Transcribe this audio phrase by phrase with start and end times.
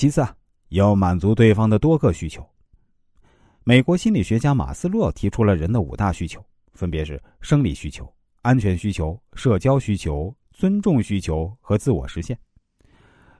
[0.00, 0.34] 其次啊，
[0.70, 2.42] 要满足对方的多个需求。
[3.64, 6.42] 美国心理学家马斯洛提出了人的五大需求，
[6.72, 8.10] 分别是生理需求、
[8.40, 12.38] 安全需求、社交需求、尊重需求和自我实现。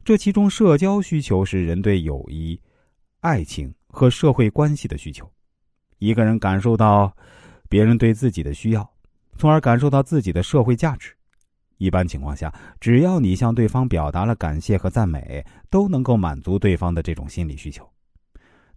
[0.04, 2.61] 这其中，社交需求是人对友谊、
[3.21, 5.27] 爱情和社会关系的需求。
[5.97, 7.11] 一个人感受到
[7.71, 8.87] 别人对自己的需要，
[9.38, 11.17] 从而感受到自己的社会价值。
[11.81, 17.88] 一般情况下，只要你向对方表达了感谢和赞美，都能够满足对方的这种心理需求。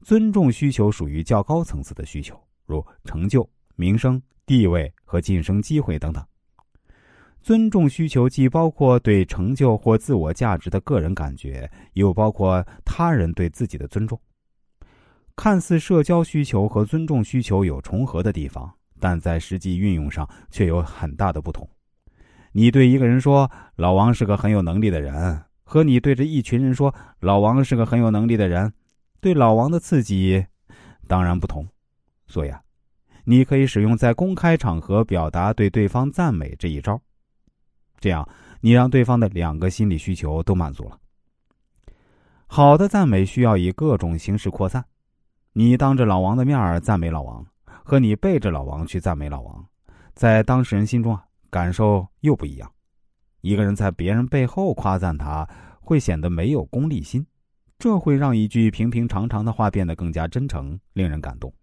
[0.02, 6.26] 尊重需求属于较高层次的需求，如成就、名声、地位和晋升机会等等。
[7.41, 14.18] 尊重需求既包括对成就或自我价值的个人感觉，又包括他人对自己的尊重。
[15.35, 21.68] 看似社交需求和尊重需求有重合的地方，但在实际运用上却有很大的不同。
[22.53, 28.71] 你对一个人说老王是个很有能力的人，和你对着一群人说老王是个很有能力的人，
[29.20, 30.45] 对老王的刺激
[31.07, 31.68] 当然不同。
[32.27, 32.62] 所以啊，
[33.26, 37.01] 你可以使用在公开场合表达对对方赞美这一招，
[37.99, 38.27] 这样
[38.62, 40.98] 你让对方的两个心理需求都满足了。
[42.45, 44.85] 好的赞美需要以各种形式扩散，
[45.54, 47.43] 你当着老王的面赞美老王，
[47.84, 49.65] 和你背着老王去赞美老王，
[50.13, 51.26] 在当事人心中啊。
[51.54, 52.73] 感受又不一样。
[53.41, 55.48] 一个人在别人背后夸赞他，
[55.79, 57.23] 会显得没有功利心，
[57.77, 61.54] 这会让一句平平常常的话变得更加真诚，令人感动。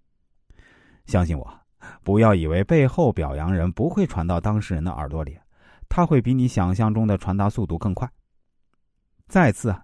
[1.06, 1.60] 相信我，
[2.05, 5.36] 不要以为背后表扬人不会传到当事人的耳朵里，
[5.88, 8.08] 他会比你想象中的传达速度更快。
[9.27, 9.75] 再次，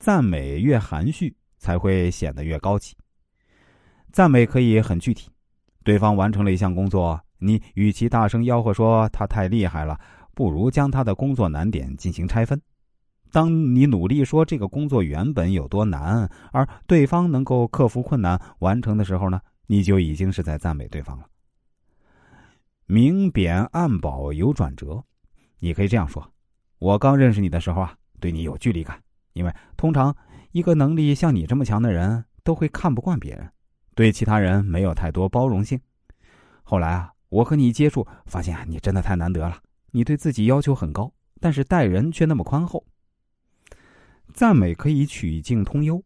[0.00, 2.96] 赞美越含蓄，才会显得越高级。
[4.10, 5.30] 赞美可以很具体，
[5.84, 7.20] 对方完成了一项工作。
[7.42, 9.98] 你与其大声吆喝说他太厉害了，
[10.32, 12.60] 不如将他的工作难点进行拆分。
[13.32, 21.26] 当你努力说这个工作原本有多难，而对方能够克服困难完成的时候呢，你就已经是在赞美对方了。
[22.86, 25.02] 明贬暗褒有转折，
[25.58, 26.30] 你可以这样说：
[26.78, 29.02] 我刚认识你的时候啊，对你有距离感，
[29.32, 30.14] 因为通常
[30.52, 33.50] 一个能力像你这么强的人都会看不惯别人，
[33.94, 35.80] 对其他人没有太多包容性。
[36.62, 37.10] 后来啊。
[37.32, 39.56] 我和你接触，发现你真的太难得了。
[39.90, 41.10] 你对自己要求很高，
[41.40, 42.84] 但是待人却那么宽厚。
[44.34, 46.02] 赞美可以曲径通幽。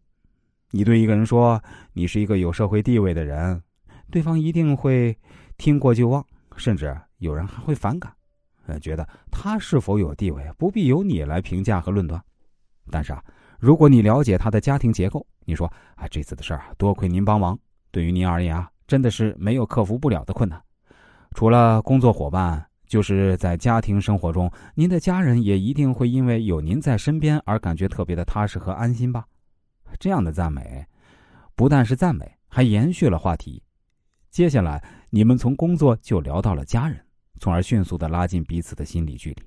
[0.71, 1.61] 你对一个人说
[1.93, 3.61] 你是一个有社会地位的人，
[4.09, 5.19] 对方一定会
[5.59, 6.25] 听过就忘，
[6.57, 8.15] 甚至有人还会反感，
[8.67, 12.23] 呃，觉得他是否有地位不必由你来评价和论断。
[12.89, 13.21] 但是啊，
[13.59, 15.67] 如果你了解他的家庭结构，你说
[15.97, 17.59] 啊，这次的事儿多亏您帮忙，
[17.91, 20.63] 对于您而言啊，真的是没有克服不了的困难。
[21.37, 29.27] 除了工作伙伴，就是在家庭生活中，您的家人也一定会因为有您在身边而感觉特别的踏实和安心吧？
[30.01, 30.83] 这样的赞美，
[31.55, 33.63] 不但是赞美，还延续了话题。
[34.31, 36.99] 接下来，你们从工作就聊到了家人，
[37.39, 39.43] 从而迅速的拉近彼此的心理距离。